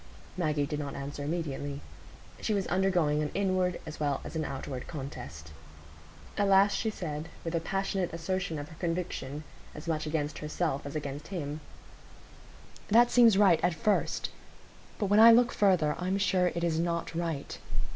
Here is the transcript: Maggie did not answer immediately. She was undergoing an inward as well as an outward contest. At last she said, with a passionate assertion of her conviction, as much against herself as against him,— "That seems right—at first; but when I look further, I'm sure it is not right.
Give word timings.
Maggie 0.35 0.65
did 0.65 0.79
not 0.79 0.95
answer 0.95 1.23
immediately. 1.23 1.79
She 2.41 2.55
was 2.55 2.65
undergoing 2.69 3.21
an 3.21 3.29
inward 3.35 3.79
as 3.85 3.99
well 3.99 4.19
as 4.23 4.35
an 4.35 4.43
outward 4.43 4.87
contest. 4.87 5.51
At 6.39 6.47
last 6.47 6.73
she 6.75 6.89
said, 6.89 7.29
with 7.43 7.53
a 7.53 7.59
passionate 7.59 8.11
assertion 8.11 8.57
of 8.57 8.69
her 8.69 8.75
conviction, 8.79 9.43
as 9.75 9.87
much 9.87 10.07
against 10.07 10.39
herself 10.39 10.87
as 10.87 10.95
against 10.95 11.27
him,— 11.27 11.61
"That 12.87 13.11
seems 13.11 13.37
right—at 13.37 13.75
first; 13.75 14.31
but 14.97 15.05
when 15.05 15.19
I 15.19 15.31
look 15.31 15.51
further, 15.51 15.95
I'm 15.99 16.17
sure 16.17 16.47
it 16.47 16.63
is 16.63 16.79
not 16.79 17.13
right. 17.13 17.59